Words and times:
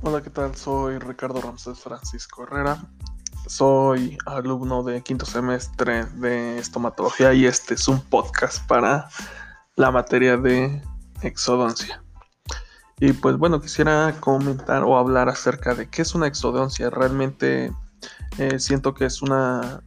Hola, 0.00 0.22
¿qué 0.22 0.30
tal? 0.30 0.54
Soy 0.54 0.96
Ricardo 0.98 1.40
Ramsés 1.40 1.80
Francisco 1.80 2.44
Herrera. 2.44 2.80
Soy 3.48 4.16
alumno 4.26 4.84
de 4.84 5.02
quinto 5.02 5.26
semestre 5.26 6.04
de 6.04 6.56
estomatología 6.60 7.34
y 7.34 7.46
este 7.46 7.74
es 7.74 7.88
un 7.88 8.00
podcast 8.02 8.64
para 8.68 9.08
la 9.74 9.90
materia 9.90 10.36
de 10.36 10.80
exodoncia. 11.22 12.00
Y 13.00 13.12
pues 13.12 13.38
bueno, 13.38 13.60
quisiera 13.60 14.14
comentar 14.20 14.84
o 14.84 14.96
hablar 14.96 15.28
acerca 15.28 15.74
de 15.74 15.90
qué 15.90 16.02
es 16.02 16.14
una 16.14 16.28
exodoncia. 16.28 16.90
Realmente 16.90 17.72
eh, 18.38 18.60
siento 18.60 18.94
que 18.94 19.04
es 19.04 19.20
una 19.20 19.82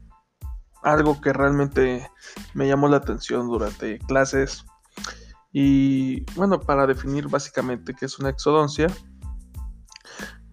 algo 0.84 1.22
que 1.22 1.32
realmente 1.32 2.12
me 2.54 2.68
llamó 2.68 2.90
la 2.90 2.98
atención 2.98 3.48
durante 3.48 3.98
clases. 4.00 4.66
Y 5.54 6.26
bueno, 6.34 6.60
para 6.60 6.86
definir 6.86 7.30
básicamente 7.30 7.94
qué 7.94 8.06
es 8.06 8.20
una 8.20 8.30
exodoncia, 8.30 8.88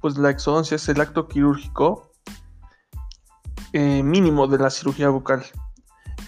pues 0.08 0.16
la 0.16 0.30
exodoncia 0.30 0.76
es 0.76 0.88
el 0.88 1.02
acto 1.02 1.28
quirúrgico 1.28 2.10
eh, 3.74 4.02
mínimo 4.02 4.46
de 4.46 4.56
la 4.56 4.70
cirugía 4.70 5.10
bucal, 5.10 5.44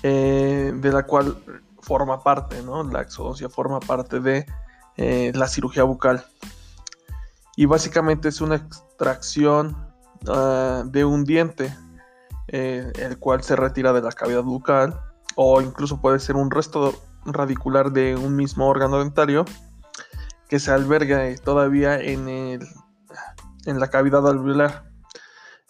eh, 0.02 0.70
de 0.74 0.92
la 0.92 1.04
cual 1.04 1.34
forma 1.80 2.22
parte, 2.22 2.62
¿no? 2.62 2.84
La 2.84 3.00
exodoncia 3.00 3.48
forma 3.48 3.80
parte 3.80 4.20
de 4.20 4.44
eh, 4.98 5.32
la 5.34 5.48
cirugía 5.48 5.84
bucal. 5.84 6.26
Y 7.56 7.64
básicamente 7.64 8.28
es 8.28 8.42
una 8.42 8.56
extracción 8.56 9.74
ah, 10.28 10.82
de 10.84 11.06
un 11.06 11.24
diente, 11.24 11.74
el 12.48 13.18
cual 13.18 13.42
se 13.42 13.56
retira 13.56 13.94
de 13.94 14.02
la 14.02 14.12
cavidad 14.12 14.42
bucal, 14.42 15.00
o 15.36 15.62
incluso 15.62 16.02
puede 16.02 16.18
ser 16.18 16.36
un 16.36 16.50
resto 16.50 17.00
radicular 17.24 17.92
de 17.92 18.14
un 18.14 18.36
mismo 18.36 18.68
órgano 18.68 18.98
dentario 18.98 19.46
que 20.50 20.58
se 20.58 20.70
alberga 20.70 21.34
todavía 21.42 21.98
en 21.98 22.28
el 22.28 22.68
en 23.66 23.80
la 23.80 23.88
cavidad 23.88 24.26
alveolar. 24.26 24.90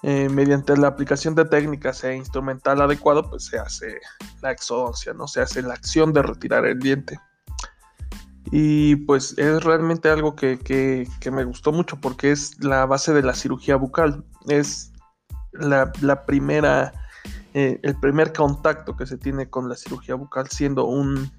Eh, 0.03 0.31
mediante 0.31 0.75
la 0.79 0.89
aplicación 0.89 1.35
de 1.35 1.45
técnicas 1.45 2.03
e 2.05 2.17
instrumental 2.17 2.81
adecuado, 2.81 3.29
pues 3.29 3.45
se 3.45 3.59
hace 3.59 4.01
la 4.41 4.51
exodoncia, 4.51 5.13
¿no? 5.13 5.29
Se 5.29 5.43
hace 5.43 5.61
la 5.61 5.75
acción 5.75 6.15
de 6.15 6.23
retirar 6.23 6.65
el 6.65 6.79
diente. 6.79 7.21
Y 8.51 8.97
pues 8.97 9.37
es 9.39 9.63
realmente 9.63 10.09
algo 10.09 10.35
que, 10.35 11.07
me 11.31 11.45
gustó 11.45 11.73
mucho 11.73 12.01
porque 12.01 12.33
es 12.33 12.63
la 12.65 12.87
base 12.87 13.13
de 13.13 13.23
la 13.23 13.35
cirugía 13.35 13.77
bucal. 13.77 14.25
Es 14.49 14.91
la, 15.53 15.93
primera, 16.25 16.93
eh, 17.53 17.79
el 17.83 18.01
primer 18.01 18.33
contacto 18.33 18.97
que 18.97 19.07
se 19.07 19.19
tiene 19.19 19.51
con 19.51 19.69
la 19.69 19.77
cirugía 19.77 20.15
bucal 20.15 20.49
siendo 20.49 20.87
un, 20.87 21.31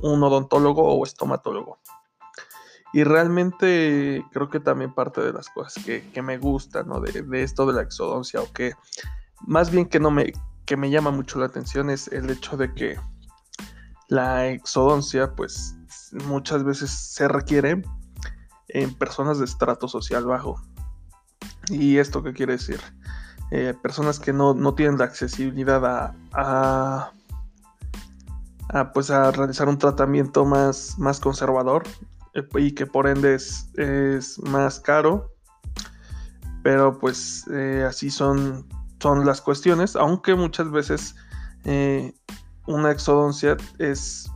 un 0.00 0.22
odontólogo 0.22 0.82
o 0.82 1.04
estomatólogo. 1.04 1.78
Y 2.92 3.04
realmente 3.04 4.24
creo 4.32 4.48
que 4.48 4.60
también 4.60 4.94
parte 4.94 5.20
de 5.20 5.32
las 5.32 5.48
cosas 5.50 5.84
que, 5.84 6.22
me 6.22 6.38
gustan, 6.38 6.88
¿no? 6.88 7.00
De, 7.00 7.42
esto 7.42 7.66
de 7.66 7.74
la 7.74 7.82
exodoncia, 7.82 8.40
o 8.40 8.50
que 8.52 8.72
más 9.46 9.70
bien 9.70 9.86
que 9.86 10.00
no 10.00 10.10
me, 10.10 10.32
que 10.64 10.76
me 10.76 10.90
llama 10.90 11.10
mucho 11.10 11.38
la 11.38 11.46
atención 11.46 11.90
es 11.90 12.08
el 12.08 12.30
hecho 12.30 12.56
de 12.56 12.72
que 12.72 12.98
la 14.08 14.48
exodoncia, 14.48 15.34
pues 15.34 15.76
muchas 16.26 16.64
veces 16.64 16.90
se 16.90 17.28
requiere 17.28 17.82
en 18.68 18.94
personas 18.94 19.38
de 19.38 19.44
estrato 19.44 19.86
social 19.86 20.24
bajo. 20.24 20.60
¿Y 21.68 21.98
esto 21.98 22.22
qué 22.22 22.32
quiere 22.32 22.54
decir? 22.54 22.80
Eh, 23.50 23.74
personas 23.82 24.18
que 24.18 24.32
no, 24.32 24.54
tienen 24.74 24.96
la 24.96 25.04
accesibilidad 25.04 25.84
a, 25.84 26.14
a, 26.32 27.12
a, 28.70 28.92
pues 28.92 29.10
a 29.10 29.30
realizar 29.30 29.68
un 29.68 29.78
tratamiento 29.78 30.46
más, 30.46 30.98
más 30.98 31.20
conservador 31.20 31.84
y 32.56 32.72
que 32.72 32.86
por 32.86 33.06
ende 33.06 33.34
es, 33.34 34.38
más 34.44 34.80
caro. 34.80 35.32
Pero 36.62 36.98
pues 36.98 37.46
eh, 37.52 37.84
así 37.88 38.10
son, 38.10 38.66
son 39.00 39.24
las 39.24 39.40
cuestiones, 39.40 39.96
aunque 39.96 40.34
muchas 40.34 40.70
veces 40.70 41.14
eh, 41.64 42.12
una 42.66 42.90
exodoncia 42.90 43.56
es 43.78 44.30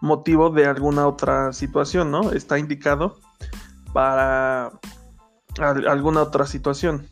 motivo 0.00 0.50
de 0.50 0.66
alguna 0.66 1.06
otra 1.06 1.52
situación, 1.52 2.10
¿no? 2.10 2.32
Está 2.32 2.58
indicado 2.58 3.18
para 3.92 4.72
alguna 5.58 6.22
otra 6.22 6.46
situación, 6.46 7.06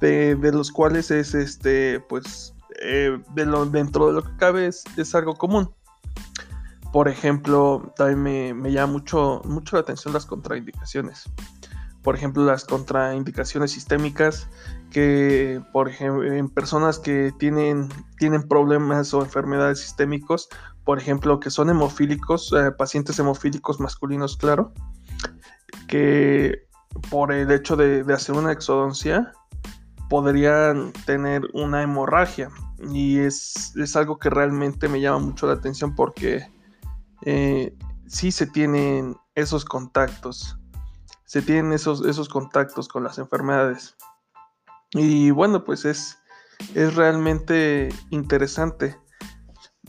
de, 0.00 0.36
los 0.52 0.70
cuales 0.70 1.10
es 1.10 1.34
este, 1.34 2.00
pues, 2.00 2.54
eh, 2.82 3.18
de 3.34 3.46
lo, 3.46 3.66
dentro 3.66 4.08
de 4.08 4.12
lo 4.14 4.22
que 4.22 4.36
cabe 4.36 4.66
es 4.66 5.14
algo 5.14 5.34
común. 5.34 5.74
Por 6.92 7.08
ejemplo, 7.08 7.92
también 7.96 8.60
me, 8.60 8.72
llama 8.72 8.92
mucho, 8.92 9.42
mucho 9.44 9.76
la 9.76 9.82
atención 9.82 10.12
las 10.12 10.26
contraindicaciones. 10.26 11.30
Por 12.02 12.16
ejemplo, 12.16 12.44
las 12.44 12.64
contraindicaciones 12.64 13.72
sistémicas 13.72 14.48
que, 14.90 15.62
por 15.72 15.88
ejemplo, 15.88 16.24
en 16.24 16.48
personas 16.48 16.98
que 16.98 17.32
tienen, 17.38 17.88
tienen 18.18 18.42
problemas 18.48 19.14
o 19.14 19.22
enfermedades 19.22 19.80
sistémicos, 19.80 20.48
por 20.84 20.98
ejemplo, 20.98 21.38
que 21.38 21.50
son 21.50 21.70
hemofílicos, 21.70 22.52
eh, 22.52 22.72
pacientes 22.72 23.18
hemofílicos 23.18 23.78
masculinos, 23.78 24.36
claro, 24.36 24.72
que 25.86 26.66
por 27.10 27.32
el 27.32 27.50
hecho 27.52 27.76
de, 27.76 28.02
de 28.02 28.14
hacer 28.14 28.34
una 28.34 28.50
exodoncia 28.50 29.32
podrían 30.08 30.92
tener 31.06 31.42
una 31.54 31.82
hemorragia. 31.82 32.50
Y 32.90 33.18
es, 33.20 33.76
es, 33.76 33.94
algo 33.94 34.18
que 34.18 34.28
realmente 34.28 34.88
me 34.88 35.00
llama 35.00 35.20
mucho 35.20 35.46
la 35.46 35.52
atención 35.52 35.94
porque 35.94 36.46
eh, 37.22 37.76
sí 38.06 38.32
se 38.32 38.46
tienen 38.46 39.16
esos 39.34 39.64
contactos, 39.64 40.58
se 41.24 41.42
tienen 41.42 41.72
esos, 41.72 42.04
esos 42.04 42.28
contactos 42.28 42.88
con 42.88 43.04
las 43.04 43.18
enfermedades. 43.18 43.96
Y 44.92 45.30
bueno, 45.30 45.64
pues 45.64 45.84
es, 45.84 46.18
es 46.74 46.94
realmente 46.96 47.90
interesante. 48.10 48.98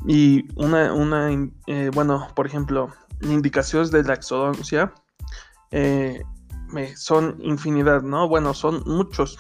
Y 0.06 0.46
una, 0.56 0.94
una 0.94 1.30
eh, 1.68 1.92
bueno, 1.94 2.28
por 2.36 2.46
ejemplo, 2.46 2.90
indicaciones 3.22 3.92
de 3.92 4.04
la 4.04 4.14
exodoncia 4.14 4.94
eh, 5.72 6.24
son 6.96 7.38
infinidad, 7.42 8.02
¿no? 8.02 8.28
Bueno, 8.28 8.54
son 8.54 8.84
muchos. 8.86 9.38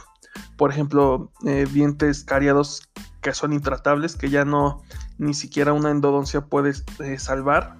Por 0.58 0.72
ejemplo, 0.72 1.31
dientes 1.41 2.23
cariados 2.23 2.84
que 3.22 3.34
son 3.34 3.53
intratables, 3.53 4.16
que 4.16 4.29
ya 4.29 4.46
no 4.46 4.81
ni 5.18 5.34
siquiera 5.34 5.73
una 5.73 5.91
endodoncia 5.91 6.41
puede 6.41 6.73
salvar. 7.19 7.78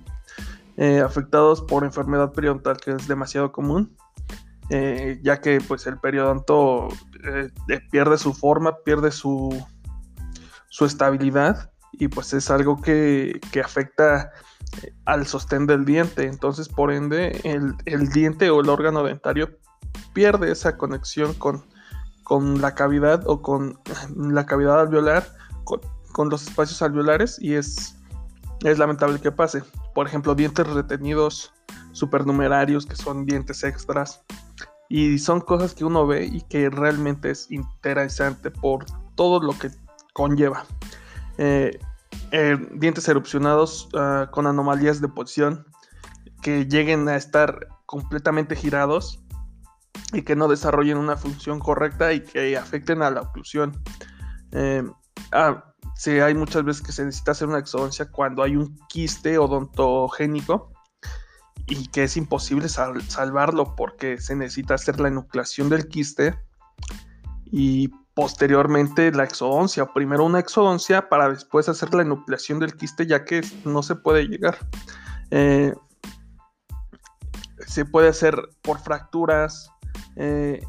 Eh, 0.82 1.00
afectados 1.00 1.62
por 1.62 1.84
enfermedad 1.84 2.34
periodontal 2.34 2.78
que 2.78 2.90
es 2.90 3.08
demasiado 3.08 3.52
común, 3.52 3.96
eh, 4.72 5.20
ya 5.22 5.40
que 5.40 5.62
pues 5.62 5.86
el 5.86 6.00
periodonto 6.00 6.88
eh, 7.24 7.52
pierde 7.92 8.18
su 8.18 8.34
forma, 8.34 8.76
pierde 8.84 9.12
su, 9.12 9.64
su 10.70 10.86
estabilidad 10.86 11.72
y 11.92 12.08
pues 12.08 12.34
es 12.34 12.50
algo 12.50 12.82
que, 12.82 13.40
afecta 13.64 14.32
al 15.06 15.28
sostén 15.28 15.68
del 15.68 15.86
diente. 15.86 16.26
Entonces, 16.26 16.68
por 16.68 16.92
ende, 16.92 17.40
el, 17.44 18.10
diente 18.10 18.50
o 18.50 18.62
el 18.62 18.70
órgano 18.70 19.04
dentario 19.04 19.52
pierde 20.14 20.52
esa 20.52 20.78
conexión 20.78 21.36
con, 21.36 21.64
con 22.24 22.60
la 22.60 22.74
cavidad 22.74 23.22
o 23.28 23.44
con 23.44 23.78
la 24.16 24.48
cavidad 24.48 24.80
alveolar, 24.80 25.28
con 26.12 26.30
los 26.32 26.42
espacios 26.42 26.82
alveolares 26.82 27.38
y 27.40 27.54
es 27.54 28.01
es 28.64 28.78
lamentable 28.78 29.20
que 29.20 29.32
pase. 29.32 29.64
Por 29.94 30.08
ejemplo, 30.08 30.36
dientes 30.36 30.68
retenidos 30.68 31.54
supernumerarios, 31.92 32.86
que 32.86 32.96
son 32.96 33.26
dientes 33.26 33.64
extras. 33.64 34.24
Y 34.90 35.20
son 35.20 35.40
cosas 35.40 35.74
que 35.74 35.86
uno 35.86 36.06
ve 36.06 36.26
y 36.26 36.42
que 36.42 36.70
realmente 36.70 37.32
es 37.32 37.50
interesante 37.50 38.52
por 38.52 38.86
todo 39.16 39.42
lo 39.42 39.58
que 39.58 39.72
conlleva. 40.14 40.66
Eh, 41.38 41.80
eh, 42.32 42.58
dientes 42.74 43.08
erupcionados 43.08 43.90
ah, 43.96 44.30
con 44.32 44.48
anomalías 44.48 45.02
de 45.02 45.08
posición 45.08 45.66
que 46.42 46.66
lleguen 46.66 47.08
a 47.08 47.16
estar 47.16 47.68
completamente 47.86 48.56
girados 48.56 49.24
y 50.14 50.24
que 50.24 50.36
no 50.36 50.48
desarrollen 50.48 50.98
una 50.98 51.16
función 51.16 51.60
correcta 51.60 52.12
y 52.14 52.22
que 52.22 52.58
afecten 52.58 53.02
a 53.02 53.12
la 53.12 53.22
oclusión. 53.22 53.82
Eh, 54.52 54.84
ah, 55.32 55.71
Sí, 55.96 56.20
hay 56.20 56.34
muchas 56.34 56.64
veces 56.64 56.82
que 56.82 56.92
se 56.92 57.06
necesita 57.06 57.32
hacer 57.32 57.48
una 57.48 57.60
exodoncia 57.60 58.10
cuando 58.10 58.44
hay 58.44 58.56
un 58.56 58.78
quiste 58.88 59.38
odontogénico 59.38 60.72
y 61.68 61.88
que 61.88 62.04
es 62.04 62.18
imposible 62.18 62.68
salvarlo 62.70 63.76
porque 63.76 64.18
se 64.20 64.36
necesita 64.36 64.76
hacer 64.76 65.00
la 65.00 65.10
enucleación 65.10 65.70
del 65.70 65.88
quiste 65.88 66.38
y 67.46 67.90
posteriormente 68.14 69.12
la 69.12 69.24
exodoncia. 69.24 69.86
Primero 69.94 70.26
una 70.26 70.40
exodoncia 70.40 71.08
para 71.08 71.30
después 71.30 71.70
hacer 71.70 71.94
la 71.94 72.02
enucleación 72.02 72.60
del 72.60 72.76
quiste 72.76 73.06
ya 73.06 73.24
que 73.24 73.42
no 73.64 73.84
se 73.84 73.96
puede 73.96 74.28
llegar. 74.28 74.58
Eh, 75.30 75.74
se 77.68 77.86
puede 77.86 78.10
hacer 78.10 78.36
por 78.62 78.80
fracturas. 78.80 79.70
Eh, 80.16 80.62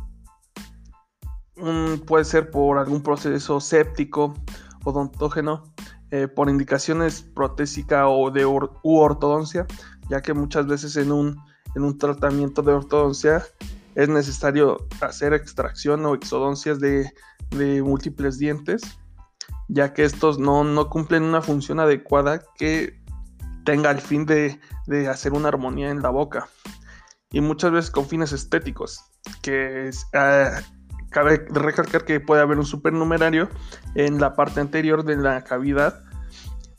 puede 2.07 2.25
ser 2.25 2.51
por 2.51 2.79
algún 2.79 3.03
proceso 3.03 3.61
séptico 3.61 4.35
odontógeno 4.85 5.65
eh, 6.11 6.29
por 6.29 6.49
indicaciones 6.49 7.23
protésica 7.23 8.09
o 8.09 8.31
de 8.31 8.45
u 8.47 8.97
ortodoncia, 8.99 9.67
ya 10.09 10.21
que 10.21 10.35
muchas 10.35 10.67
veces 10.67 10.97
en 10.97 11.11
un, 11.11 11.39
en 11.75 11.85
un 11.85 11.99
tratamiento 11.99 12.63
de 12.63 12.73
ortodoncia 12.73 13.43
es 13.95 14.09
necesario 14.09 14.87
hacer 15.01 15.35
extracción 15.35 16.05
o 16.07 16.15
exodoncias 16.15 16.81
de, 16.81 17.11
múltiples 17.83 18.39
dientes, 18.39 18.83
ya 19.69 19.93
que 19.93 20.05
estos 20.05 20.39
no, 20.39 20.89
cumplen 20.89 21.23
una 21.23 21.43
función 21.43 21.81
adecuada 21.81 22.43
que 22.57 22.99
tenga 23.65 23.91
el 23.91 24.01
fin 24.01 24.25
de, 24.25 24.59
hacer 25.09 25.33
una 25.33 25.49
armonía 25.49 25.91
en 25.91 26.03
la 26.03 26.11
boca. 26.11 26.49
Y 27.31 27.41
muchas 27.41 27.73
veces 27.73 27.91
con 27.91 28.07
fines 28.07 28.33
estéticos, 28.33 29.01
que 29.43 29.89
es, 29.89 30.07
ah, 30.15 30.61
cabe 31.13 31.47
recalcar 31.51 32.05
que 32.05 32.19
puede 32.19 32.43
haber 32.43 32.59
un 32.59 32.67
supernumerario 32.67 33.49
en 33.95 34.21
la 34.21 34.35
parte 34.35 34.61
anterior 34.61 35.05
de 35.05 35.17
la 35.17 35.45
cavidad 35.45 36.03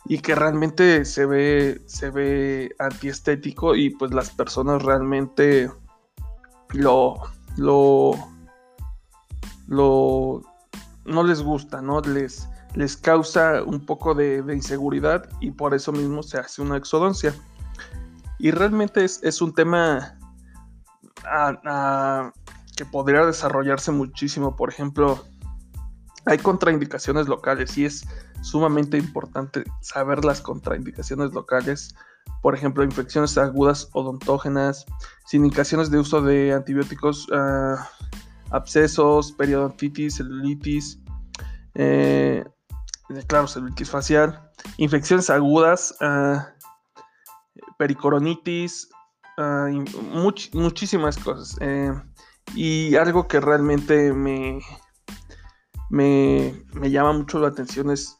y 0.06 0.20
que 0.20 0.36
realmente 0.36 1.06
se 1.06 1.26
ve, 1.26 1.82
se 1.86 2.10
ve 2.10 2.76
antiestético 2.80 3.76
y 3.76 3.92
pues 3.92 4.14
las 4.14 4.32
personas 4.32 4.82
realmente 4.82 5.72
lo, 6.74 7.22
lo, 7.56 8.12
lo, 9.68 10.42
no 11.06 11.24
les 11.24 11.42
gusta, 11.42 11.82
¿no? 11.82 12.02
Les, 12.02 12.50
les 12.76 12.98
causa 12.98 13.64
un 13.64 13.86
poco 13.86 14.14
de, 14.14 14.44
inseguridad 14.54 15.30
y 15.40 15.52
por 15.52 15.74
eso 15.74 15.92
mismo 15.92 16.24
se 16.24 16.38
hace 16.38 16.62
una 16.62 16.78
exodoncia. 16.78 17.34
Y 18.40 18.52
realmente 18.52 19.06
es, 19.06 19.42
un 19.42 19.54
tema 19.54 20.18
podría 22.86 23.26
desarrollarse 23.26 23.92
muchísimo. 23.92 24.56
Por 24.56 24.70
ejemplo, 24.70 25.24
hay 26.26 26.38
contraindicaciones 26.38 27.28
locales 27.28 27.78
y 27.78 27.86
es 27.86 28.06
sumamente 28.42 28.98
importante 28.98 29.64
saber 29.82 30.24
las 30.24 30.42
contraindicaciones 30.42 31.34
locales. 31.34 31.96
Por 32.42 32.56
ejemplo, 32.56 32.84
infecciones 32.84 33.38
agudas 33.38 33.90
odontógenas, 33.94 34.86
indicaciones 35.32 35.90
de 35.92 36.00
uso 36.00 36.22
de 36.22 36.54
antibióticos, 36.54 37.28
ah, 37.34 37.90
abscesos, 38.52 39.32
periodontitis, 39.34 40.16
celulitis, 40.16 41.00
eh, 41.76 42.46
claro, 43.28 43.48
celulitis 43.48 43.90
facial, 43.90 44.52
infecciones 44.78 45.30
agudas, 45.30 45.96
uh, 46.02 46.40
pericoronitis, 47.78 48.90
ah, 49.38 49.68
muchísimas 50.54 51.18
cosas. 51.18 51.58
Eh, 51.62 51.92
y 52.56 52.96
algo 52.96 53.28
que 53.28 53.40
realmente 53.40 54.14
me, 54.14 54.60
me, 55.90 56.90
llama 56.90 57.14
mucho 57.14 57.40
la 57.40 57.50
atención 57.50 57.92
es 57.92 58.20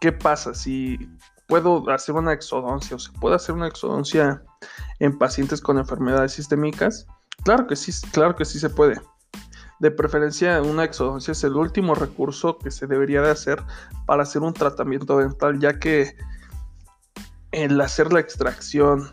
qué 0.00 0.12
pasa 0.12 0.54
si 0.54 0.98
puedo 1.46 1.88
hacer 1.90 2.14
una 2.14 2.32
exodoncia 2.32 2.96
o 2.96 2.98
se 2.98 3.12
puede 3.12 3.36
hacer 3.36 3.54
una 3.54 3.68
exodoncia 3.68 4.42
en 4.98 5.18
pacientes 5.18 5.60
con 5.60 5.78
enfermedades 5.78 6.32
sistémicas. 6.32 7.06
Claro 7.44 7.66
que 7.66 7.76
sí, 7.76 7.92
claro 8.12 8.34
que 8.34 8.44
sí 8.44 8.58
se 8.58 8.70
puede. 8.70 9.00
De 9.80 9.90
preferencia, 9.90 10.62
una 10.62 10.84
exodoncia 10.84 11.32
es 11.32 11.44
el 11.44 11.56
último 11.56 11.94
recurso 11.94 12.58
que 12.58 12.70
se 12.70 12.86
debería 12.86 13.20
de 13.22 13.30
hacer 13.30 13.62
para 14.06 14.22
hacer 14.22 14.42
un 14.42 14.54
tratamiento 14.54 15.18
dental, 15.18 15.58
ya 15.58 15.78
que 15.78 16.16
el 17.50 17.80
hacer 17.80 18.12
la 18.12 18.20
extracción, 18.20 19.10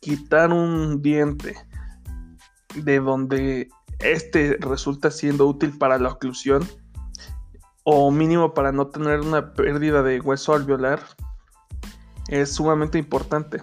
quitar 0.00 0.52
un 0.52 1.02
diente 1.02 1.56
de 2.74 3.00
donde 3.00 3.68
este 3.98 4.56
resulta 4.60 5.10
siendo 5.10 5.46
útil 5.46 5.76
para 5.76 5.98
la 5.98 6.10
oclusión, 6.10 6.66
o 7.88 8.10
mínimo 8.10 8.52
para 8.52 8.72
no 8.72 8.88
tener 8.88 9.20
una 9.20 9.52
pérdida 9.52 10.02
de 10.02 10.20
hueso 10.20 10.54
alveolar 10.54 11.00
es 12.26 12.52
sumamente 12.52 12.98
importante. 12.98 13.62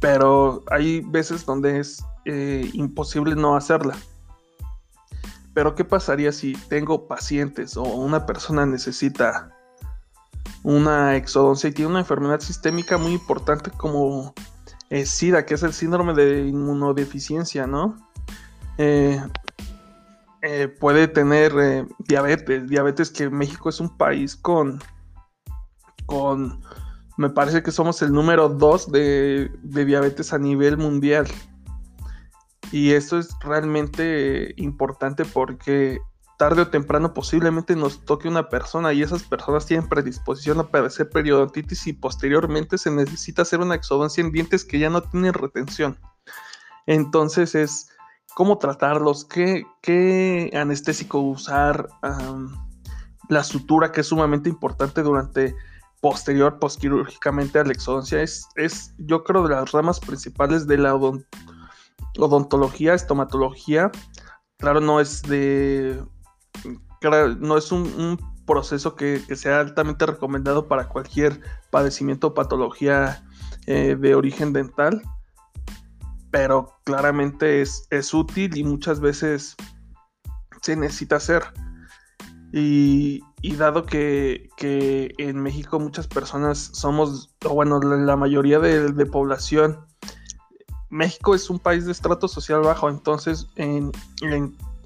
Pero 0.00 0.64
hay 0.70 1.02
veces 1.02 1.44
donde 1.44 1.78
es 1.78 2.02
eh, 2.24 2.70
imposible 2.72 3.34
no 3.36 3.54
hacerla. 3.54 3.96
Pero 5.52 5.74
¿qué 5.74 5.84
pasaría 5.84 6.32
si 6.32 6.54
tengo 6.68 7.06
pacientes 7.06 7.76
o 7.76 7.82
una 7.82 8.24
persona 8.24 8.64
necesita 8.64 9.50
una 10.62 11.14
exodoncia 11.14 11.68
y 11.68 11.72
tiene 11.72 11.90
una 11.90 12.00
enfermedad 12.00 12.40
sistémica 12.40 12.96
muy 12.96 13.12
importante 13.12 13.70
como 13.70 14.32
eh, 14.88 15.04
SIDA, 15.04 15.44
que 15.44 15.52
es 15.52 15.62
el 15.62 15.74
síndrome 15.74 16.14
de 16.14 16.46
inmunodeficiencia, 16.46 17.66
¿no? 17.66 17.96
Eh, 18.78 19.20
eh, 20.46 20.68
puede 20.68 21.08
tener 21.08 21.54
eh, 21.58 21.86
diabetes, 22.00 22.68
diabetes 22.68 23.10
que 23.10 23.30
México 23.30 23.70
es 23.70 23.80
un 23.80 23.96
país 23.96 24.36
con, 24.36 24.78
con, 26.04 26.60
me 27.16 27.30
parece 27.30 27.62
que 27.62 27.70
somos 27.70 28.02
el 28.02 28.12
número 28.12 28.50
2 28.50 28.92
de, 28.92 29.50
diabetes 29.62 30.34
a 30.34 30.38
nivel 30.38 30.76
mundial. 30.76 31.26
Y 32.72 32.92
esto 32.92 33.18
es 33.18 33.34
realmente 33.40 34.52
importante 34.58 35.24
porque 35.24 35.98
tarde 36.36 36.60
o 36.60 36.68
temprano 36.68 37.14
posiblemente 37.14 37.74
nos 37.74 38.04
toque 38.04 38.28
una 38.28 38.50
persona 38.50 38.92
y 38.92 39.02
esas 39.02 39.22
personas 39.22 39.64
tienen 39.64 39.88
predisposición 39.88 40.60
a 40.60 40.68
padecer 40.68 41.08
periodontitis 41.08 41.86
y 41.86 41.94
posteriormente 41.94 42.76
se 42.76 42.90
necesita 42.90 43.42
hacer 43.42 43.60
una 43.60 43.76
exodoncia 43.76 44.22
en 44.22 44.30
dientes 44.30 44.66
que 44.66 44.78
ya 44.78 44.90
no 44.90 45.00
tienen 45.04 45.32
retención. 45.32 45.98
Entonces 46.86 47.54
es 47.54 47.88
cómo 48.34 48.58
tratarlos, 48.58 49.24
qué, 49.24 50.50
anestésico 50.54 51.20
usar, 51.20 51.88
la 53.28 53.44
sutura 53.44 53.92
que 53.92 54.02
es 54.02 54.08
sumamente 54.08 54.48
importante 54.48 55.02
durante 55.02 55.54
posterior, 56.00 56.58
posquirúrgicamente 56.58 57.58
a 57.58 57.64
la 57.64 57.72
exodoncia, 57.72 58.20
es, 58.22 58.46
es 58.56 58.94
yo 58.98 59.24
creo 59.24 59.44
de 59.44 59.54
las 59.54 59.72
ramas 59.72 60.00
principales 60.00 60.66
de 60.66 60.78
la 60.78 60.94
odontología, 62.18 62.92
estomatología. 62.94 63.90
Claro, 64.58 64.80
no 64.80 65.00
es 65.00 65.22
de, 65.22 66.04
no 67.38 67.56
es 67.56 67.72
un, 67.72 68.18
proceso 68.46 68.94
que, 68.94 69.20
sea 69.36 69.60
altamente 69.60 70.04
recomendado 70.04 70.68
para 70.68 70.86
cualquier 70.86 71.40
padecimiento 71.70 72.26
o 72.26 72.34
patología 72.34 73.24
eh, 73.66 73.96
de 73.98 74.14
origen 74.14 74.52
dental 74.52 75.00
pero 76.34 76.80
claramente 76.82 77.62
es, 77.62 78.12
útil 78.12 78.56
y 78.56 78.64
muchas 78.64 78.98
veces 78.98 79.54
se 80.62 80.74
necesita 80.74 81.14
hacer. 81.14 81.44
Y, 82.52 83.22
dado 83.56 83.86
que, 83.86 84.50
en 85.18 85.38
México 85.40 85.78
muchas 85.78 86.08
personas 86.08 86.70
somos, 86.72 87.36
o 87.44 87.54
bueno, 87.54 87.78
la, 87.78 88.16
mayoría 88.16 88.58
de, 88.58 89.06
población, 89.06 89.86
México 90.90 91.36
es 91.36 91.48
un 91.50 91.60
país 91.60 91.86
de 91.86 91.92
estrato 91.92 92.26
social 92.26 92.62
bajo, 92.62 92.88
entonces 92.88 93.46
en, 93.54 93.92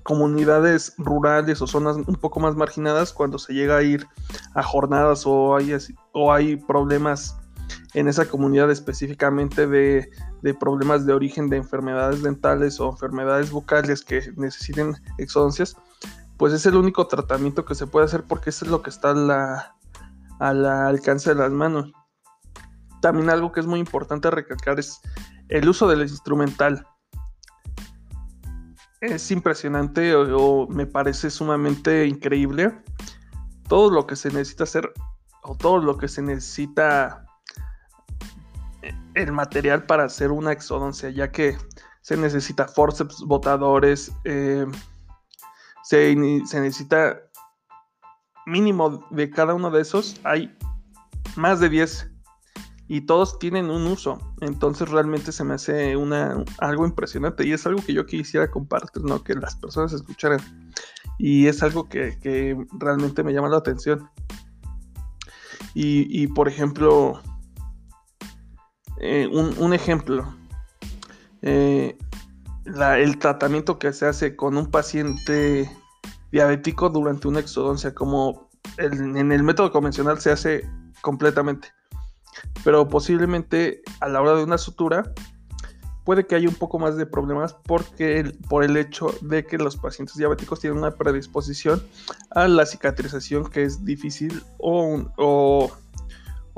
comunidades 0.02 0.92
rurales 0.98 1.62
o 1.62 1.66
zonas 1.66 1.96
un 1.96 2.16
poco 2.16 2.40
más 2.40 2.56
marginadas, 2.56 3.14
cuando 3.14 3.38
se 3.38 3.54
llega 3.54 3.78
a 3.78 3.82
ir 3.82 4.06
a 4.54 4.62
jornadas 4.62 5.22
o 5.24 5.56
hay, 5.56 5.74
o 6.12 6.30
hay 6.30 6.56
problemas 6.56 7.38
en 7.94 8.08
esa 8.08 8.26
comunidad 8.26 8.70
específicamente 8.70 9.66
de, 9.66 10.10
problemas 10.58 11.06
de 11.06 11.12
origen 11.12 11.48
de 11.48 11.56
enfermedades 11.56 12.22
dentales 12.22 12.80
o 12.80 12.90
enfermedades 12.90 13.50
bucales 13.50 14.02
que 14.02 14.32
necesiten 14.36 14.94
exodoncias, 15.18 15.76
pues 16.36 16.52
es 16.52 16.66
el 16.66 16.76
único 16.76 17.06
tratamiento 17.06 17.64
que 17.64 17.74
se 17.74 17.86
puede 17.86 18.06
hacer 18.06 18.24
porque 18.24 18.50
eso 18.50 18.64
es 18.64 18.70
lo 18.70 18.82
que 18.82 18.90
está 18.90 19.10
al 20.38 20.66
alcance 20.66 21.30
de 21.30 21.36
las 21.36 21.50
manos. 21.50 21.92
También 23.00 23.30
algo 23.30 23.52
que 23.52 23.60
es 23.60 23.66
muy 23.66 23.80
importante 23.80 24.30
recalcar 24.30 24.78
es 24.78 25.00
el 25.48 25.68
uso 25.68 25.88
del 25.88 26.02
instrumental. 26.02 26.86
Es 29.00 29.30
impresionante 29.30 30.14
o 30.14 30.66
me 30.68 30.86
parece 30.86 31.30
sumamente 31.30 32.06
increíble 32.06 32.82
todo 33.68 33.90
lo 33.90 34.06
que 34.06 34.16
se 34.16 34.30
necesita 34.30 34.64
hacer 34.64 34.92
o 35.42 35.54
todo 35.56 35.78
lo 35.78 35.96
que 35.96 36.08
se 36.08 36.22
necesita 36.22 37.24
el 39.14 39.32
material 39.32 39.84
para 39.84 40.04
hacer 40.04 40.30
una 40.30 40.52
exodoncia, 40.52 41.10
ya 41.10 41.30
que 41.30 41.56
se 42.02 42.16
necesita 42.16 42.68
forceps, 42.68 43.22
botadores, 43.22 44.12
eh, 44.24 44.66
se, 45.82 46.14
necesita 46.16 47.18
mínimo 48.46 49.06
de 49.10 49.30
cada 49.30 49.54
uno 49.54 49.70
de 49.70 49.82
esos, 49.82 50.20
hay 50.24 50.56
más 51.36 51.60
de 51.60 51.68
10 51.68 52.10
y 52.88 53.02
todos 53.02 53.38
tienen 53.38 53.70
un 53.70 53.86
uso. 53.86 54.18
Entonces 54.40 54.88
realmente 54.88 55.32
se 55.32 55.44
me 55.44 55.54
hace 55.54 55.96
una, 55.96 56.44
algo 56.58 56.86
impresionante 56.86 57.46
y 57.46 57.52
es 57.52 57.66
algo 57.66 57.82
que 57.84 57.92
yo 57.92 58.06
quisiera 58.06 58.50
compartir, 58.50 59.02
¿no? 59.04 59.22
que 59.22 59.34
las 59.34 59.56
personas 59.56 59.92
escucharan. 59.92 60.40
Y 61.18 61.46
es 61.46 61.62
algo 61.62 61.88
que, 61.88 62.56
realmente 62.78 63.22
me 63.22 63.32
llama 63.32 63.48
la 63.48 63.58
atención. 63.58 64.08
y 65.74 66.26
por 66.28 66.48
ejemplo, 66.48 67.20
eh, 69.00 69.28
un, 69.28 69.72
ejemplo, 69.72 70.34
eh, 71.42 71.96
el 72.64 73.18
tratamiento 73.18 73.78
que 73.78 73.92
se 73.92 74.06
hace 74.06 74.36
con 74.36 74.56
un 74.56 74.70
paciente 74.70 75.70
diabético 76.32 76.90
durante 76.90 77.28
una 77.28 77.40
exodoncia, 77.40 77.94
como 77.94 78.48
en 78.76 79.32
el 79.32 79.42
método 79.42 79.70
convencional 79.70 80.20
se 80.20 80.30
hace 80.30 80.68
completamente, 81.00 81.68
pero 82.64 82.88
posiblemente 82.88 83.82
a 84.00 84.08
la 84.08 84.20
hora 84.20 84.34
de 84.34 84.44
una 84.44 84.58
sutura 84.58 85.12
puede 86.08 86.26
que 86.26 86.34
haya 86.34 86.48
un 86.48 86.54
poco 86.54 86.78
más 86.78 86.96
de 86.96 87.04
problemas 87.04 87.52
porque 87.52 88.32
por 88.48 88.64
el 88.64 88.78
hecho 88.78 89.14
de 89.20 89.44
que 89.44 89.58
los 89.58 89.76
pacientes 89.76 90.16
diabéticos 90.16 90.58
tienen 90.58 90.78
una 90.78 90.94
predisposición 90.94 91.82
a 92.30 92.48
la 92.48 92.64
cicatrización 92.64 93.50
que 93.50 93.64
es 93.64 93.84
difícil 93.84 94.42
o, 94.56 95.70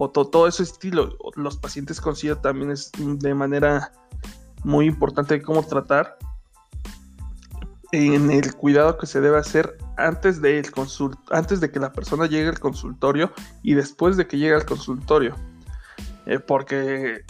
todo 0.09 0.47
ese 0.47 0.63
estilo. 0.63 1.17
Los 1.37 1.59
pacientes 1.59 2.01
con 2.01 2.17
SIDA 2.17 2.41
también 2.41 2.71
es 2.71 2.91
de 2.97 3.35
manera 3.35 3.93
muy 4.65 4.87
importante 4.87 5.43
cómo 5.43 5.63
tratar 5.63 6.17
en 7.93 8.31
el 8.31 8.55
cuidado 8.55 8.97
que 8.97 9.07
se 9.07 9.21
debe 9.21 9.39
hacer 9.39 9.77
antes 9.97 10.41
de, 10.41 10.59
el 10.59 10.71
antes 11.31 11.61
de 11.61 11.71
que 11.71 11.81
la 11.81 11.93
persona 11.93 12.27
llegue 12.27 12.49
al 12.49 12.61
consultorio 12.61 13.33
y 13.63 13.75
después 13.75 14.17
de 14.17 14.27
que 14.27 14.39
llegue 14.39 14.55
al 14.55 14.65
consultorio. 14.65 15.35
Eh, 16.27 16.39
porque 16.39 17.25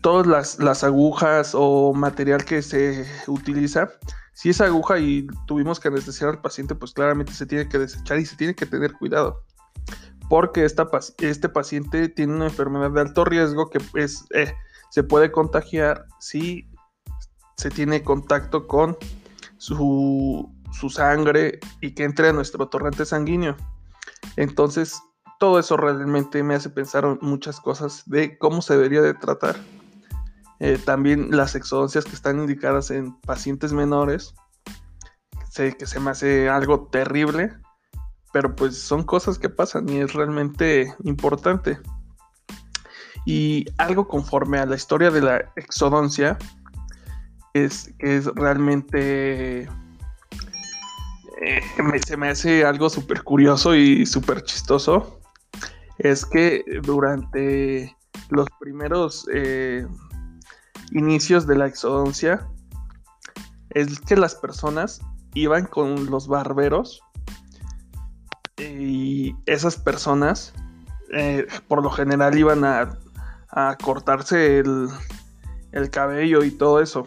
todas 0.00 0.58
las, 0.58 0.84
agujas 0.84 1.52
o 1.54 1.92
material 1.92 2.44
que 2.44 2.62
se 2.62 3.06
utiliza, 3.26 3.90
si 4.32 4.50
es 4.50 4.60
aguja 4.60 4.98
y 4.98 5.26
tuvimos 5.46 5.80
que 5.80 5.88
anestesiar 5.88 6.30
al 6.30 6.40
paciente, 6.40 6.74
pues 6.74 6.92
claramente 6.92 7.32
se 7.32 7.46
tiene 7.46 7.68
que 7.68 7.78
desechar 7.78 8.18
y 8.18 8.26
se 8.26 8.36
tiene 8.36 8.54
que 8.54 8.66
tener 8.66 8.92
cuidado. 8.92 9.42
Porque 10.28 10.64
esta, 10.64 10.88
este 11.18 11.48
paciente 11.48 12.08
tiene 12.08 12.34
una 12.34 12.46
enfermedad 12.46 12.90
de 12.90 13.00
alto 13.00 13.24
riesgo 13.24 13.70
que 13.70 13.80
es, 13.94 14.24
eh, 14.34 14.52
se 14.90 15.02
puede 15.02 15.30
contagiar 15.30 16.06
si 16.18 16.68
se 17.56 17.70
tiene 17.70 18.02
contacto 18.02 18.66
con 18.66 18.96
su, 19.56 20.52
su 20.72 20.90
sangre 20.90 21.60
y 21.80 21.94
que 21.94 22.04
entre 22.04 22.28
a 22.28 22.32
nuestro 22.32 22.68
torrente 22.68 23.04
sanguíneo. 23.04 23.56
Entonces, 24.36 25.00
todo 25.38 25.58
eso 25.58 25.76
realmente 25.76 26.42
me 26.42 26.54
hace 26.54 26.70
pensar 26.70 27.18
muchas 27.20 27.60
cosas 27.60 28.02
de 28.06 28.38
cómo 28.38 28.62
se 28.62 28.74
debería 28.74 29.02
de 29.02 29.14
tratar. 29.14 29.56
Eh, 30.58 30.78
también 30.82 31.36
las 31.36 31.54
exodoncias 31.54 32.04
que 32.04 32.14
están 32.14 32.38
indicadas 32.38 32.90
en 32.90 33.18
pacientes 33.20 33.72
menores, 33.72 34.34
sé 35.50 35.76
que 35.76 35.86
se 35.86 36.00
me 36.00 36.10
hace 36.10 36.48
algo 36.48 36.88
terrible, 36.90 37.52
pero 38.36 38.54
pues 38.54 38.78
son 38.78 39.02
cosas 39.02 39.38
que 39.38 39.48
pasan 39.48 39.88
y 39.88 40.00
es 40.00 40.12
realmente 40.12 40.94
importante. 41.04 41.78
Y 43.24 43.64
algo 43.78 44.06
conforme 44.06 44.58
a 44.58 44.66
la 44.66 44.76
historia 44.76 45.10
de 45.10 45.22
la 45.22 45.52
exodoncia, 45.56 46.36
es 47.54 47.94
que 47.98 48.16
es 48.18 48.26
realmente... 48.26 49.62
Eh, 51.40 51.62
se 52.06 52.18
me 52.18 52.28
hace 52.28 52.66
algo 52.66 52.90
súper 52.90 53.22
curioso 53.22 53.74
y 53.74 54.04
súper 54.04 54.42
chistoso. 54.42 55.18
Es 55.96 56.26
que 56.26 56.62
durante 56.82 57.96
los 58.28 58.48
primeros 58.60 59.26
eh, 59.32 59.86
inicios 60.90 61.46
de 61.46 61.56
la 61.56 61.68
exodoncia 61.68 62.46
es 63.70 63.98
que 64.00 64.14
las 64.14 64.34
personas 64.34 65.00
iban 65.32 65.64
con 65.64 66.10
los 66.10 66.28
barberos 66.28 67.00
esas 69.46 69.76
personas 69.76 70.52
eh, 71.12 71.46
por 71.68 71.82
lo 71.82 71.90
general 71.90 72.36
iban 72.36 72.64
a, 72.64 72.98
cortarse 73.82 74.58
el, 74.58 74.88
el 75.72 75.90
cabello 75.90 76.44
y 76.44 76.50
todo 76.50 76.80
eso. 76.82 77.06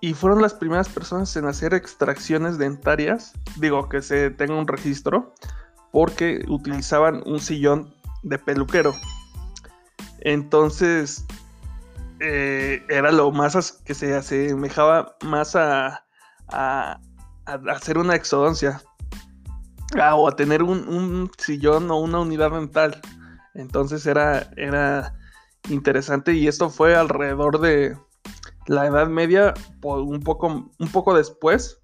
Y 0.00 0.14
fueron 0.14 0.42
las 0.42 0.54
primeras 0.54 0.88
personas 0.88 1.36
en 1.36 1.46
hacer 1.46 1.74
extracciones 1.74 2.58
dentarias, 2.58 3.34
digo 3.56 3.88
que 3.88 4.02
se 4.02 4.30
tenga 4.30 4.56
un 4.56 4.66
registro, 4.66 5.32
porque 5.92 6.42
utilizaban 6.48 7.22
un 7.24 7.38
sillón 7.38 7.94
de 8.22 8.38
peluquero. 8.38 8.92
Entonces, 10.20 11.24
eh, 12.18 12.84
era 12.88 13.12
lo 13.12 13.30
más 13.30 13.72
que 13.84 13.94
se 13.94 14.16
asemejaba 14.16 15.14
más 15.22 15.54
a, 15.54 16.04
a, 16.48 17.00
hacer 17.46 17.96
una 17.96 18.16
exodoncia 18.16 18.82
o 19.96 20.28
a 20.28 20.36
tener 20.36 20.62
un, 20.62 21.30
sillón 21.38 21.90
o 21.90 21.96
una 21.96 22.20
unidad 22.20 22.52
dental. 22.52 23.00
Entonces 23.54 24.06
era, 24.06 24.50
era 24.56 25.14
interesante 25.68 26.32
y 26.32 26.48
esto 26.48 26.70
fue 26.70 26.96
alrededor 26.96 27.60
de 27.60 27.96
la 28.66 28.86
Edad 28.86 29.08
Media, 29.08 29.54
un 29.82 30.20
poco, 30.20 30.70
un 30.78 30.88
poco 30.92 31.14
después, 31.14 31.80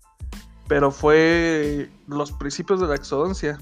pero 0.68 0.90
fue 0.90 1.90
los 2.06 2.32
principios 2.32 2.80
de 2.80 2.86
la 2.86 2.94
exodoncia. 2.94 3.58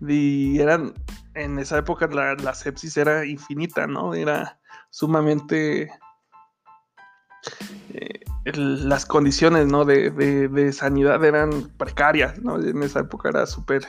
Y 0.00 0.58
eran 0.58 0.94
en 1.34 1.58
esa 1.58 1.78
época 1.78 2.06
la, 2.08 2.54
sepsis 2.54 2.96
era 2.96 3.24
infinita, 3.26 3.86
¿no? 3.86 4.14
Era 4.14 4.58
sumamente... 4.90 5.90
Eh, 7.90 8.20
las 8.44 9.04
condiciones 9.04 9.66
¿no? 9.66 9.84
de, 9.84 10.72
sanidad 10.72 11.22
eran 11.24 11.70
precarias, 11.76 12.40
¿no? 12.40 12.58
En 12.58 12.82
esa 12.82 13.00
época 13.00 13.28
era 13.28 13.46
súper, 13.46 13.84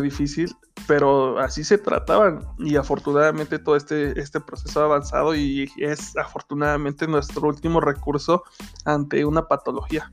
difícil, 0.00 0.54
pero 0.86 1.38
así 1.38 1.64
se 1.64 1.78
trataban 1.78 2.46
y 2.58 2.76
afortunadamente 2.76 3.58
todo 3.58 3.76
este, 3.76 4.18
este 4.20 4.40
proceso 4.40 4.80
ha 4.80 4.84
avanzado 4.84 5.34
y 5.34 5.70
es 5.78 6.16
afortunadamente 6.16 7.06
nuestro 7.08 7.48
último 7.48 7.80
recurso 7.80 8.44
ante 8.84 9.24
una 9.24 9.48
patología. 9.48 10.12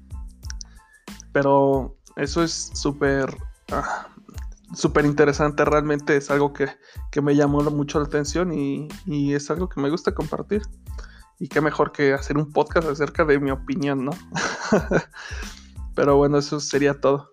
Pero 1.32 1.96
eso 2.16 2.44
es 2.44 2.72
súper 2.74 3.36
ah, 3.72 4.08
interesante, 5.04 5.66
realmente 5.66 6.18
es 6.18 6.32
algo 6.32 6.52
que, 6.52 6.68
me 7.22 7.36
llamó 7.36 7.62
mucho 7.70 8.00
la 8.00 8.06
atención 8.06 8.54
y, 8.54 8.88
y, 9.06 9.34
es 9.34 9.52
algo 9.52 9.70
que 9.70 9.80
me 9.80 9.90
gusta 9.90 10.14
compartir. 10.14 10.64
Y 11.42 11.48
qué 11.48 11.60
mejor 11.60 11.92
que 11.92 12.14
hacer 12.14 12.38
un 12.38 12.52
podcast 12.52 12.88
acerca 12.88 13.26
de 13.26 13.40
mi 13.40 13.50
opinión, 13.50 14.06
¿no? 14.06 14.12
Pero 15.96 16.16
bueno, 16.16 16.38
eso 16.38 16.60
sería 16.60 17.02
todo. 17.02 17.31